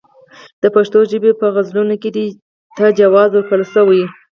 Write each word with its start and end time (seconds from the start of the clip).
د 0.61 0.63
پښتو 0.75 0.99
ژبې 1.11 1.31
په 1.39 1.45
غزلونو 1.55 1.95
کې 2.01 2.09
دې 2.15 2.25
ته 2.77 2.85
جواز 2.99 3.29
ورکړل 3.33 3.63
شوی. 3.73 4.03